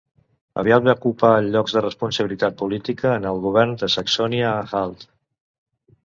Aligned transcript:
Aviat 0.59 0.85
va 0.85 0.93
ocupar 0.99 1.33
llocs 1.47 1.75
de 1.75 1.83
responsabilitat 1.85 2.57
política 2.61 3.11
en 3.17 3.27
el 3.33 3.37
govern 3.43 3.75
de 3.83 3.91
Saxònia-Anhalt. 3.97 5.05